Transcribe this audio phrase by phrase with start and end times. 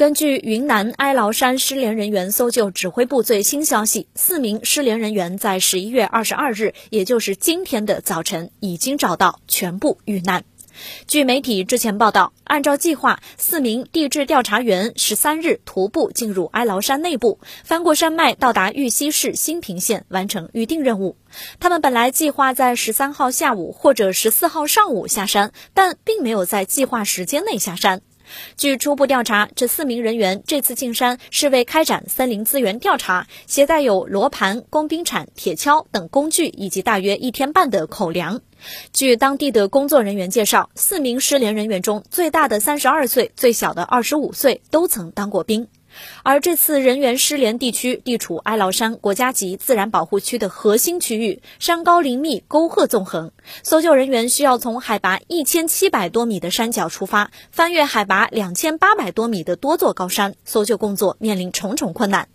[0.00, 10.44] 根据云南哀牢山失联人员搜救指挥部最新消息，四名失联人员在十一月二十二日，也就是今天的早晨已经找到，全部遇难。
[11.06, 21.18] 据媒体之前报道，按照计划，四名地质调查员十三日徒步进入哀牢山内部，翻过山脉，到达玉溪市新平县，完成预定任务。
[21.58, 28.00] 他们本来计划在十三号下午或者十四号上午下山，但并没有在计划时间内下山。
[28.56, 38.40] 据初步调查，这四名人员这次进山是为开展森林资源调查，携带有罗盘、工兵铲、铁锹等工具，以及大约一天半的口粮。
[38.92, 45.66] 据当地的工作人员介绍，四名失联人员中，最大的三十二岁，最小的二十五岁，都曾当过兵。
[46.22, 53.32] 而这次人员失联地区地处哀牢山国家级自然保护区的核心区域，山高林密，沟壑纵横。
[53.62, 62.28] 搜救人员需要从海拔一千七百多米的山脚出发，翻越海拔两千八百多米的多座高山，搜救工作面临重重困难。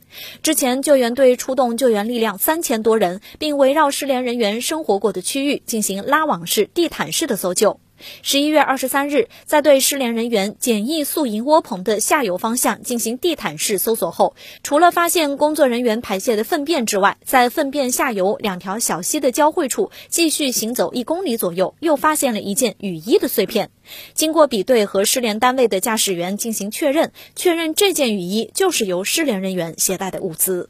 [0.43, 7.79] 之前，救援队出动救援力量三千多人，并围绕失联人员生活过的区域进行拉网式、地毯式的搜救。
[8.21, 23.71] 十一月二十三日，在对失联人员简易宿营窝棚的下游方向进行地毯式搜索后，除了发现工作人员排泄的粪便之外，在粪便下游两条小溪的交汇处继续行走一公里左右，又发现了一件雨衣的碎片。
[24.13, 30.69] 经过比对和失联单位的驾驶员进行确认，确认这件雨衣就是由失联人员携带的物资。